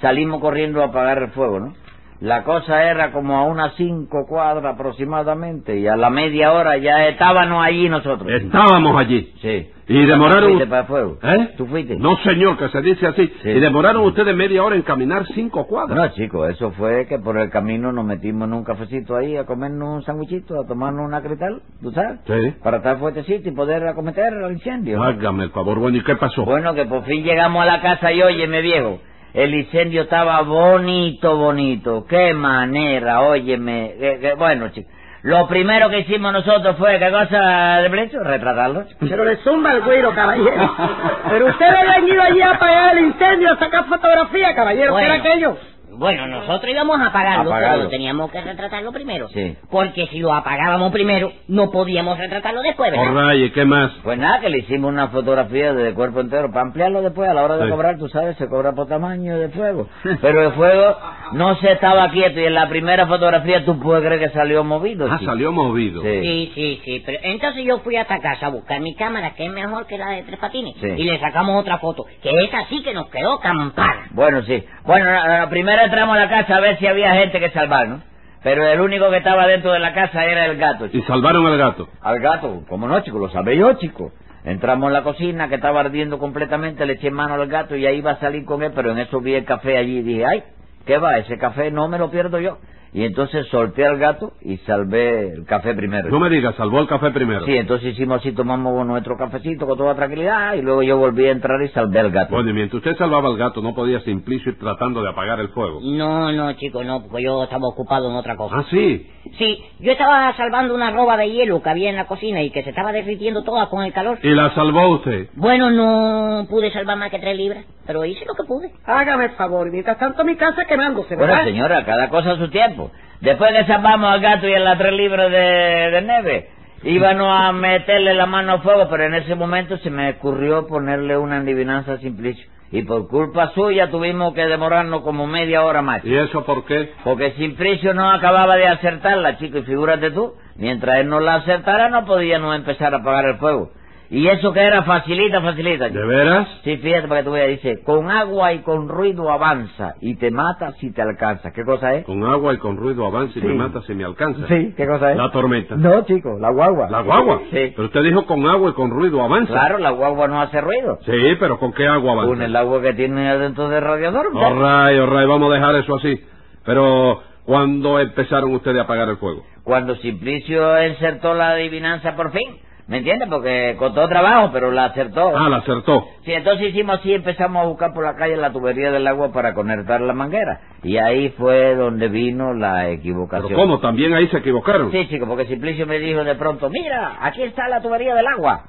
salimos 0.00 0.40
corriendo 0.40 0.82
a 0.82 0.86
apagar 0.86 1.18
el 1.18 1.28
fuego, 1.30 1.60
¿no? 1.60 1.74
La 2.20 2.44
cosa 2.44 2.82
era 2.82 3.12
como 3.12 3.36
a 3.36 3.44
unas 3.44 3.74
cinco 3.74 4.26
cuadras 4.26 4.74
aproximadamente, 4.74 5.78
y 5.78 5.86
a 5.86 5.96
la 5.96 6.08
media 6.08 6.52
hora 6.52 6.76
ya 6.78 7.08
estábamos 7.08 7.64
allí 7.64 7.88
nosotros. 7.88 8.26
Estábamos 8.30 8.98
allí. 8.98 9.34
Sí. 9.42 9.70
Y 9.88 10.04
demoraron... 10.04 10.42
¿Tú 10.42 10.48
fuiste 10.48 10.66
para 10.66 10.80
el 10.80 10.86
fuego? 10.88 11.18
¿Eh? 11.22 11.54
¿Tú 11.56 11.66
fuiste? 11.66 11.96
No, 11.96 12.16
señor, 12.24 12.56
que 12.56 12.68
se 12.70 12.82
dice 12.82 13.06
así. 13.06 13.32
Sí. 13.42 13.50
Y 13.50 13.60
demoraron 13.60 14.02
ustedes 14.02 14.34
media 14.34 14.64
hora 14.64 14.74
en 14.74 14.82
caminar 14.82 15.24
cinco 15.34 15.66
cuadras. 15.66 15.96
No, 15.96 16.08
chico, 16.08 16.46
eso 16.46 16.72
fue 16.72 17.06
que 17.06 17.18
por 17.20 17.38
el 17.38 17.50
camino 17.50 17.92
nos 17.92 18.04
metimos 18.04 18.48
en 18.48 18.54
un 18.54 18.64
cafecito 18.64 19.14
ahí 19.14 19.36
a 19.36 19.44
comernos 19.44 19.88
un 19.96 20.02
sandwichito, 20.02 20.60
a 20.60 20.66
tomarnos 20.66 21.06
una 21.06 21.20
crital, 21.22 21.60
¿tú 21.80 21.92
sabes? 21.92 22.18
Sí. 22.26 22.54
Para 22.64 22.78
estar 22.78 22.98
fuertecito 22.98 23.48
y 23.48 23.52
poder 23.52 23.86
acometer 23.86 24.32
el 24.32 24.52
incendio. 24.52 25.00
Hágame 25.00 25.44
el 25.44 25.50
favor. 25.50 25.78
Bueno, 25.78 25.98
¿y 25.98 26.02
qué 26.02 26.16
pasó? 26.16 26.44
Bueno, 26.44 26.74
que 26.74 26.86
por 26.86 27.04
fin 27.04 27.22
llegamos 27.22 27.62
a 27.62 27.66
la 27.66 27.80
casa 27.80 28.10
y 28.10 28.22
óyeme, 28.22 28.62
viejo, 28.62 28.98
el 29.36 29.54
incendio 29.54 30.02
estaba 30.02 30.40
bonito, 30.42 31.36
bonito. 31.36 32.04
Qué 32.08 32.34
manera, 32.34 33.20
óyeme. 33.20 33.94
que- 34.00 34.18
que- 34.20 34.34
bueno, 34.34 34.68
chicos, 34.70 34.92
lo 35.22 35.46
primero 35.48 35.88
que 35.90 36.00
hicimos 36.00 36.32
nosotros 36.32 36.76
fue, 36.78 36.98
¿qué 36.98 37.10
cosa 37.10 37.80
de 37.82 37.90
precio? 37.90 38.22
Retratarlo. 38.22 38.84
Pero 39.00 39.24
le 39.24 39.36
zumba 39.38 39.72
el 39.72 39.82
güiro, 39.82 40.14
caballero. 40.14 40.74
Pero 41.30 41.46
ustedes 41.48 41.74
habían 41.74 42.08
ido 42.08 42.22
allí 42.22 42.40
a 42.42 42.50
apagar 42.52 42.96
el 42.96 43.06
incendio, 43.06 43.52
a 43.52 43.58
sacar 43.58 43.84
fotografía, 43.86 44.54
caballero. 44.54 44.96
¿Qué 44.96 45.04
era 45.04 45.14
Bueno. 45.18 45.24
aquello? 45.30 45.56
Bueno, 45.98 46.26
nosotros 46.26 46.70
íbamos 46.70 47.00
a 47.00 47.06
apagarlo, 47.06 47.50
Apagarlo. 47.50 47.78
pero 47.78 47.90
teníamos 47.90 48.30
que 48.30 48.40
retratarlo 48.40 48.92
primero. 48.92 49.28
Sí. 49.28 49.56
Porque 49.70 50.06
si 50.08 50.18
lo 50.18 50.32
apagábamos 50.34 50.92
primero, 50.92 51.32
no 51.48 51.70
podíamos 51.70 52.18
retratarlo 52.18 52.62
después, 52.62 52.90
¿verdad? 52.90 53.16
All 53.16 53.30
right, 53.32 53.46
¿y 53.46 53.50
qué 53.52 53.64
más? 53.64 53.90
Pues 54.02 54.18
nada, 54.18 54.40
que 54.40 54.48
le 54.50 54.58
hicimos 54.58 54.90
una 54.92 55.08
fotografía 55.08 55.72
de 55.72 55.94
cuerpo 55.94 56.20
entero 56.20 56.48
para 56.50 56.62
ampliarlo 56.62 57.02
después 57.02 57.28
a 57.28 57.34
la 57.34 57.42
hora 57.44 57.56
de 57.56 57.64
Sí. 57.64 57.70
cobrar, 57.70 57.98
tú 57.98 58.08
sabes, 58.08 58.36
se 58.36 58.48
cobra 58.48 58.72
por 58.72 58.88
tamaño 58.88 59.38
de 59.38 59.48
fuego. 59.50 59.88
Pero 60.20 60.42
el 60.48 60.52
fuego 60.52 60.96
no 61.32 61.54
se 61.56 61.72
estaba 61.72 62.08
quieto 62.10 62.40
y 62.40 62.44
en 62.44 62.54
la 62.54 62.68
primera 62.68 63.06
fotografía 63.06 63.64
tú 63.64 63.78
puedes 63.80 64.04
creer 64.04 64.20
que 64.20 64.30
salió 64.30 64.62
movido. 64.64 65.06
Ah, 65.10 65.18
chico. 65.18 65.30
salió 65.30 65.52
movido. 65.52 66.02
Sí. 66.02 66.20
Sí, 66.22 66.52
sí, 66.54 66.80
sí, 66.84 67.02
pero 67.04 67.18
entonces 67.22 67.64
yo 67.64 67.78
fui 67.80 67.96
hasta 67.96 68.18
casa 68.20 68.46
a 68.46 68.50
buscar 68.50 68.80
mi 68.80 68.94
cámara, 68.94 69.34
que 69.34 69.46
es 69.46 69.52
mejor 69.52 69.86
que 69.86 69.98
la 69.98 70.10
de 70.10 70.22
Tres 70.22 70.38
Patines, 70.38 70.74
Sí. 70.80 70.86
y 70.96 71.04
le 71.04 71.18
sacamos 71.18 71.60
otra 71.60 71.78
foto, 71.78 72.04
que 72.22 72.30
esa 72.44 72.64
sí 72.68 72.82
que 72.82 72.92
nos 72.94 73.08
quedó 73.08 73.38
campana. 73.40 74.08
Bueno, 74.10 74.42
sí. 74.42 74.62
Bueno, 74.84 75.06
la- 75.10 75.26
la- 75.40 75.48
primero 75.50 75.85
entramos 75.86 76.16
a 76.16 76.20
la 76.20 76.28
casa 76.28 76.56
a 76.56 76.60
ver 76.60 76.78
si 76.78 76.86
había 76.86 77.14
gente 77.14 77.40
que 77.40 77.50
salvar, 77.50 77.88
¿no? 77.88 78.02
Pero 78.42 78.64
el 78.64 78.80
único 78.80 79.10
que 79.10 79.16
estaba 79.16 79.46
dentro 79.46 79.72
de 79.72 79.80
la 79.80 79.92
casa 79.92 80.24
era 80.24 80.46
el 80.46 80.56
gato. 80.56 80.86
Y 80.92 81.02
salvaron 81.02 81.46
al 81.46 81.58
gato. 81.58 81.88
Al 82.00 82.20
gato, 82.20 82.62
como 82.68 82.86
no, 82.86 83.00
chico, 83.00 83.18
lo 83.18 83.28
sabía 83.30 83.54
yo, 83.54 83.72
chico. 83.74 84.12
Entramos 84.44 84.86
en 84.86 84.92
la 84.92 85.02
cocina 85.02 85.48
que 85.48 85.56
estaba 85.56 85.80
ardiendo 85.80 86.20
completamente, 86.20 86.86
le 86.86 86.92
eché 86.92 87.10
mano 87.10 87.34
al 87.34 87.48
gato 87.48 87.74
y 87.74 87.84
ahí 87.84 87.96
iba 87.98 88.12
a 88.12 88.20
salir 88.20 88.44
con 88.44 88.62
él, 88.62 88.70
pero 88.72 88.92
en 88.92 88.98
eso 88.98 89.20
vi 89.20 89.34
el 89.34 89.44
café 89.44 89.76
allí 89.76 89.98
y 89.98 90.02
dije, 90.02 90.24
ay, 90.24 90.44
¿qué 90.86 90.98
va? 90.98 91.18
Ese 91.18 91.36
café 91.38 91.72
no 91.72 91.88
me 91.88 91.98
lo 91.98 92.10
pierdo 92.10 92.38
yo. 92.38 92.58
Y 92.92 93.04
entonces 93.04 93.46
solté 93.48 93.84
al 93.86 93.98
gato 93.98 94.32
y 94.42 94.56
salvé 94.58 95.32
el 95.32 95.44
café 95.44 95.74
primero. 95.74 96.08
No 96.08 96.18
me 96.20 96.30
digas, 96.30 96.54
salvó 96.56 96.80
el 96.80 96.86
café 96.86 97.10
primero. 97.10 97.44
Sí, 97.44 97.56
entonces 97.56 97.92
hicimos 97.92 98.18
así, 98.20 98.32
tomamos 98.32 98.86
nuestro 98.86 99.16
cafecito 99.16 99.66
con 99.66 99.76
toda 99.76 99.94
tranquilidad 99.94 100.54
y 100.54 100.62
luego 100.62 100.82
yo 100.82 100.96
volví 100.96 101.26
a 101.26 101.32
entrar 101.32 101.60
y 101.62 101.68
salvé 101.68 102.00
al 102.00 102.10
gato. 102.10 102.34
Bueno, 102.34 102.50
y 102.50 102.52
mientras 102.54 102.78
usted 102.78 102.96
salvaba 102.96 103.28
al 103.28 103.36
gato, 103.36 103.60
no 103.62 103.74
podía 103.74 104.00
Simplicio 104.00 104.52
ir 104.52 104.58
tratando 104.58 105.02
de 105.02 105.08
apagar 105.10 105.40
el 105.40 105.48
fuego. 105.48 105.80
No, 105.82 106.30
no, 106.32 106.52
chico, 106.54 106.82
no, 106.84 107.02
porque 107.02 107.22
yo 107.24 107.42
estaba 107.44 107.66
ocupado 107.68 108.08
en 108.10 108.16
otra 108.16 108.36
cosa. 108.36 108.56
Ah, 108.58 108.64
sí. 108.70 109.10
Sí, 109.38 109.58
yo 109.80 109.92
estaba 109.92 110.32
salvando 110.36 110.74
una 110.74 110.90
roba 110.92 111.16
de 111.16 111.30
hielo 111.30 111.60
que 111.60 111.68
había 111.68 111.90
en 111.90 111.96
la 111.96 112.06
cocina 112.06 112.42
y 112.42 112.50
que 112.50 112.62
se 112.62 112.70
estaba 112.70 112.92
derritiendo 112.92 113.42
toda 113.42 113.68
con 113.68 113.82
el 113.84 113.92
calor. 113.92 114.18
¿Y 114.22 114.30
la 114.30 114.54
salvó 114.54 114.88
usted? 114.88 115.28
Bueno, 115.34 115.70
no 115.70 116.46
pude 116.48 116.70
salvar 116.70 116.96
más 116.96 117.10
que 117.10 117.18
tres 117.18 117.36
libras, 117.36 117.64
pero 117.86 118.04
hice 118.04 118.24
lo 118.24 118.34
que 118.34 118.44
pude. 118.44 118.70
Hágame 118.84 119.24
el 119.24 119.30
favor, 119.32 119.66
y 119.66 119.70
mientras 119.72 119.98
tanto 119.98 120.24
mi 120.24 120.36
casa 120.36 120.64
quemándose, 120.66 121.16
Bueno, 121.16 121.32
¿verdad? 121.32 121.44
señora, 121.46 121.84
cada 121.84 122.08
cosa 122.08 122.32
a 122.32 122.36
su 122.36 122.48
tiempo. 122.50 122.85
Después 123.20 123.52
que 123.52 123.64
salvamos 123.64 124.12
al 124.12 124.20
gato 124.20 124.48
y 124.48 124.54
a 124.54 124.58
las 124.58 124.78
tres 124.78 124.92
libras 124.92 125.30
de, 125.30 125.38
de 125.38 126.02
nieve, 126.02 126.48
íbamos 126.82 127.28
a 127.28 127.52
meterle 127.52 128.14
la 128.14 128.26
mano 128.26 128.52
al 128.52 128.62
fuego, 128.62 128.88
pero 128.90 129.04
en 129.04 129.14
ese 129.14 129.34
momento 129.34 129.78
se 129.78 129.90
me 129.90 130.10
ocurrió 130.10 130.66
ponerle 130.66 131.16
una 131.16 131.38
adivinanza 131.38 131.94
a 131.94 131.98
Simplicio. 131.98 132.46
Y 132.72 132.82
por 132.82 133.08
culpa 133.08 133.52
suya 133.54 133.90
tuvimos 133.90 134.34
que 134.34 134.44
demorarnos 134.46 135.02
como 135.02 135.26
media 135.26 135.62
hora 135.64 135.82
más. 135.82 136.04
¿Y 136.04 136.14
eso 136.14 136.44
por 136.44 136.64
qué? 136.64 136.92
Porque 137.04 137.32
Simplicio 137.32 137.94
no 137.94 138.10
acababa 138.10 138.56
de 138.56 138.66
acertarla, 138.66 139.38
chico, 139.38 139.58
y 139.58 139.62
figúrate 139.62 140.10
tú, 140.10 140.34
mientras 140.56 140.98
él 140.98 141.08
no 141.08 141.20
la 141.20 141.36
acertara 141.36 141.88
no 141.88 142.04
podíamos 142.04 142.56
empezar 142.56 142.92
a 142.92 142.98
apagar 142.98 143.24
el 143.26 143.36
fuego. 143.36 143.70
Y 144.08 144.28
eso 144.28 144.52
que 144.52 144.60
era 144.60 144.82
facilita, 144.84 145.40
facilita. 145.40 145.88
¿De 145.88 146.06
veras? 146.06 146.46
Sí, 146.62 146.76
fíjate 146.76 147.08
para 147.08 147.20
que 147.20 147.24
tú 147.26 147.32
veas, 147.32 147.48
dice, 147.48 147.82
con 147.82 148.10
agua 148.10 148.52
y 148.52 148.60
con 148.60 148.88
ruido 148.88 149.30
avanza 149.30 149.94
y 150.00 150.14
te 150.16 150.30
mata 150.30 150.72
si 150.80 150.92
te 150.92 151.02
alcanza. 151.02 151.50
¿Qué 151.52 151.64
cosa 151.64 151.94
es? 151.94 152.04
Con 152.04 152.22
agua 152.24 152.54
y 152.54 152.58
con 152.58 152.76
ruido 152.76 153.04
avanza 153.06 153.38
y 153.38 153.42
Sí. 153.42 153.48
me 153.48 153.54
mata 153.54 153.82
si 153.82 153.94
me 153.94 154.04
alcanza. 154.04 154.46
¿qué 154.46 154.86
cosa 154.86 155.14
La 155.14 155.30
tormenta. 155.32 155.74
No, 155.76 156.02
chico, 156.04 156.38
la 156.38 156.50
guagua. 156.50 156.88
¿La 156.88 157.00
guagua? 157.02 157.40
Sí. 157.50 157.72
Pero 157.74 157.84
usted 157.86 158.02
dijo 158.02 158.26
con 158.26 158.46
agua 158.46 158.70
y 158.70 158.72
con 158.74 158.90
ruido 158.90 159.22
avanza. 159.22 159.52
Claro, 159.52 159.78
la 159.78 159.90
guagua 159.90 160.28
no 160.28 160.40
hace 160.40 160.60
ruido. 160.60 160.98
Sí, 161.04 161.36
pero 161.40 161.58
¿con 161.58 161.72
qué 161.72 161.86
agua 161.86 162.12
avanza? 162.12 162.28
Con 162.30 162.42
el 162.42 162.54
agua 162.54 162.80
que 162.82 162.92
tiene 162.94 163.28
adentro 163.28 163.68
del 163.68 163.82
radiador. 163.82 164.26
All 164.34 164.54
right, 164.54 165.28
vamos 165.28 165.50
a 165.50 165.54
dejar 165.54 165.74
eso 165.76 165.96
así. 165.96 166.20
Pero, 166.64 167.22
¿cuándo 167.44 167.98
empezaron 168.00 168.54
ustedes 168.54 168.78
a 168.78 168.82
apagar 168.82 169.08
el 169.08 169.16
fuego? 169.16 169.44
Cuando 169.64 169.96
Simplicio 169.96 170.86
insertó 170.86 171.34
la 171.34 171.50
adivinanza 171.50 172.14
por 172.14 172.30
fin. 172.32 172.56
¿Me 172.88 172.98
entiendes? 172.98 173.28
Porque 173.28 173.74
costó 173.80 174.06
trabajo, 174.08 174.50
pero 174.52 174.70
la 174.70 174.84
acertó. 174.84 175.36
Ah, 175.36 175.48
la 175.48 175.56
acertó. 175.56 176.04
Sí, 176.24 176.32
entonces 176.32 176.68
hicimos 176.68 177.00
así, 177.00 177.12
empezamos 177.14 177.64
a 177.64 177.66
buscar 177.66 177.92
por 177.92 178.04
la 178.04 178.14
calle 178.14 178.36
la 178.36 178.52
tubería 178.52 178.92
del 178.92 179.06
agua 179.08 179.32
para 179.32 179.54
conectar 179.54 180.00
la 180.00 180.12
manguera. 180.12 180.60
Y 180.84 180.96
ahí 180.96 181.30
fue 181.30 181.74
donde 181.74 182.06
vino 182.08 182.54
la 182.54 182.82
¿Pero 182.82 182.92
equivocación. 182.92 183.54
cómo? 183.54 183.80
¿También 183.80 184.14
ahí 184.14 184.28
se 184.28 184.38
equivocaron? 184.38 184.92
Sí, 184.92 185.08
chico, 185.08 185.26
porque 185.26 185.46
Simplicio 185.46 185.84
me 185.84 185.98
dijo 185.98 186.22
de 186.22 186.36
pronto, 186.36 186.70
mira, 186.70 187.16
aquí 187.22 187.42
está 187.42 187.66
la 187.68 187.80
tubería 187.82 188.14
del 188.14 188.26
agua. 188.28 188.66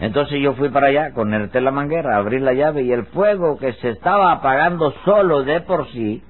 Entonces 0.00 0.40
yo 0.40 0.54
fui 0.54 0.70
para 0.70 0.88
allá, 0.88 1.12
conecté 1.12 1.60
la 1.60 1.70
manguera, 1.70 2.16
abrí 2.16 2.40
la 2.40 2.54
llave 2.54 2.82
y 2.82 2.90
el 2.90 3.04
fuego 3.06 3.56
que 3.58 3.74
se 3.74 3.90
estaba 3.90 4.32
apagando 4.32 4.92
solo 5.04 5.44
de 5.44 5.60
por 5.60 5.86
sí, 5.92 6.22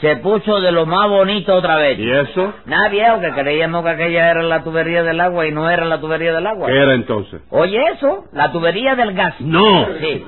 se 0.00 0.16
puso 0.16 0.60
de 0.60 0.72
lo 0.72 0.86
más 0.86 1.08
bonito 1.08 1.54
otra 1.54 1.76
vez. 1.76 1.98
¿Y 1.98 2.10
eso? 2.10 2.52
Nada 2.66 2.88
viejo, 2.88 3.20
que 3.20 3.30
creíamos 3.32 3.84
que 3.84 3.90
aquella 3.90 4.30
era 4.30 4.42
la 4.42 4.62
tubería 4.62 5.02
del 5.02 5.20
agua 5.20 5.46
y 5.46 5.52
no 5.52 5.70
era 5.70 5.84
la 5.84 6.00
tubería 6.00 6.32
del 6.32 6.46
agua. 6.46 6.66
¿Qué 6.66 6.76
era 6.76 6.94
entonces? 6.94 7.42
Oye 7.50 7.80
eso, 7.92 8.24
la 8.32 8.50
tubería 8.52 8.94
del 8.96 9.14
gas. 9.14 9.34
¡No! 9.40 9.86
Sí. 10.00 10.24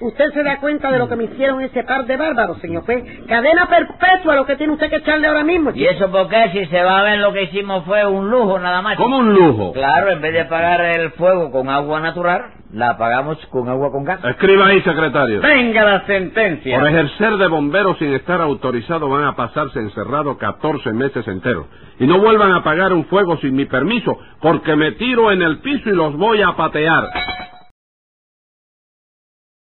Usted 0.00 0.24
se 0.32 0.42
da 0.42 0.58
cuenta 0.58 0.90
de 0.90 0.98
lo 0.98 1.08
que 1.08 1.16
me 1.16 1.24
hicieron 1.24 1.62
ese 1.62 1.84
par 1.84 2.04
de 2.04 2.16
bárbaros, 2.16 2.58
señor 2.58 2.84
juez. 2.84 3.04
Cadena 3.28 3.66
perpetua 3.68 4.34
lo 4.34 4.44
que 4.44 4.56
tiene 4.56 4.72
usted 4.72 4.90
que 4.90 4.96
echarle 4.96 5.28
ahora 5.28 5.44
mismo. 5.44 5.70
¿Y 5.74 5.86
eso 5.86 6.10
por 6.10 6.28
qué? 6.28 6.50
Si 6.52 6.66
se 6.66 6.82
va 6.82 7.00
a 7.00 7.02
ver 7.04 7.20
lo 7.20 7.32
que 7.32 7.44
hicimos 7.44 7.84
fue 7.84 8.04
un 8.04 8.28
lujo 8.28 8.58
nada 8.58 8.82
más. 8.82 8.96
¿Cómo 8.96 9.18
un 9.18 9.32
lujo? 9.32 9.72
Claro, 9.72 10.10
en 10.10 10.20
vez 10.20 10.32
de 10.32 10.40
apagar 10.42 10.80
el 10.80 11.12
fuego 11.12 11.50
con 11.50 11.68
agua 11.68 12.00
natural, 12.00 12.42
la 12.74 12.90
apagamos 12.90 13.38
con 13.50 13.68
agua 13.68 13.90
con 13.92 14.04
gas. 14.04 14.22
Escriba 14.24 14.66
ahí, 14.66 14.82
secretario. 14.82 15.40
Venga 15.40 15.84
la 15.84 16.06
sentencia. 16.06 16.78
Por 16.78 16.88
ejercer 16.88 17.36
de 17.36 17.46
bombero 17.46 17.94
sin 17.96 18.12
estar 18.12 18.40
autorizado 18.40 19.08
van 19.08 19.24
a 19.24 19.36
pasarse 19.36 19.78
encerrados 19.78 20.36
14 20.38 20.92
meses 20.92 21.26
enteros. 21.28 21.66
Y 22.00 22.06
no 22.06 22.18
vuelvan 22.18 22.50
a 22.50 22.56
apagar 22.56 22.92
un 22.92 23.04
fuego 23.04 23.36
sin 23.38 23.54
mi 23.54 23.66
permiso, 23.66 24.18
porque 24.40 24.74
me 24.74 24.92
tiro 24.92 25.30
en 25.30 25.42
el 25.42 25.58
piso 25.58 25.88
y 25.88 25.94
los 25.94 26.16
voy 26.16 26.42
a 26.42 26.56
patear. 26.56 27.04